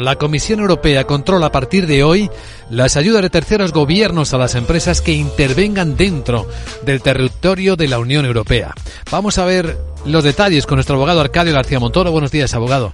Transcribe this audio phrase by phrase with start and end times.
[0.00, 2.30] La Comisión Europea controla a partir de hoy
[2.70, 6.46] las ayudas de terceros gobiernos a las empresas que intervengan dentro
[6.86, 8.74] del territorio de la Unión Europea.
[9.10, 9.76] Vamos a ver
[10.06, 12.12] los detalles con nuestro abogado Arcadio García Montoro.
[12.12, 12.92] Buenos días, abogado.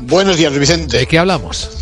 [0.00, 0.98] Buenos días, Vicente.
[0.98, 1.79] ¿De qué hablamos?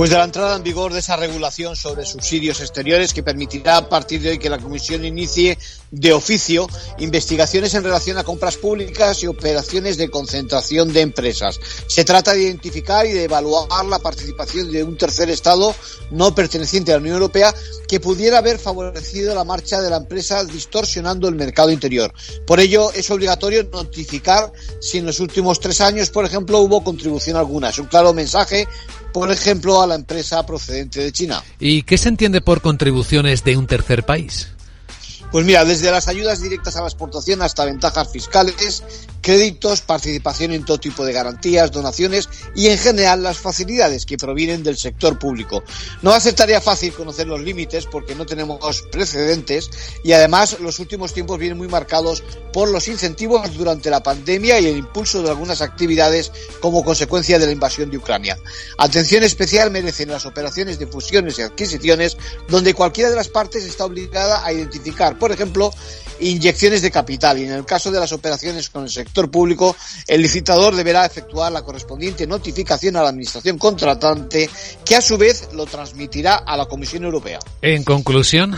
[0.00, 3.88] Pues de la entrada en vigor de esa regulación sobre subsidios exteriores que permitirá a
[3.90, 5.58] partir de hoy que la Comisión inicie
[5.90, 6.66] de oficio
[7.00, 11.60] investigaciones en relación a compras públicas y operaciones de concentración de empresas.
[11.86, 15.74] Se trata de identificar y de evaluar la participación de un tercer Estado
[16.12, 17.54] no perteneciente a la Unión Europea
[17.86, 22.10] que pudiera haber favorecido la marcha de la empresa distorsionando el mercado interior.
[22.46, 27.36] Por ello, es obligatorio notificar si en los últimos tres años, por ejemplo, hubo contribución
[27.36, 27.68] alguna.
[27.68, 28.66] Es un claro mensaje
[29.12, 31.42] por ejemplo, a la empresa procedente de China.
[31.58, 34.48] ¿Y qué se entiende por contribuciones de un tercer país?
[35.30, 38.82] Pues mira, desde las ayudas directas a la exportación hasta ventajas fiscales,
[39.20, 44.62] créditos, participación en todo tipo de garantías, donaciones y en general las facilidades que provienen
[44.62, 45.62] del sector público.
[46.02, 49.70] No va a ser tarea fácil conocer los límites porque no tenemos precedentes
[50.02, 52.22] y además los últimos tiempos vienen muy marcados
[52.52, 57.46] por los incentivos durante la pandemia y el impulso de algunas actividades como consecuencia de
[57.46, 58.38] la invasión de Ucrania.
[58.78, 62.16] Atención especial merecen las operaciones de fusiones y adquisiciones
[62.48, 65.72] donde cualquiera de las partes está obligada a identificar, por ejemplo,
[66.20, 69.76] inyecciones de capital y en el caso de las operaciones con el sector público,
[70.06, 74.48] el licitador deberá efectuar la correspondiente notificación a la Administración contratante
[74.84, 77.38] que a su vez lo transmitirá a la Comisión Europea.
[77.62, 78.56] En conclusión.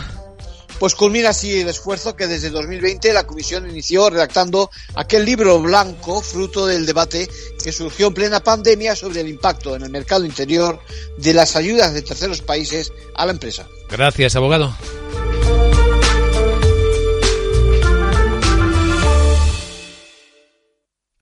[0.79, 6.21] Pues culmina así el esfuerzo que desde 2020 la Comisión inició redactando aquel libro blanco,
[6.21, 7.29] fruto del debate
[7.63, 10.79] que surgió en plena pandemia sobre el impacto en el mercado interior
[11.17, 13.67] de las ayudas de terceros países a la empresa.
[13.89, 14.75] Gracias, abogado.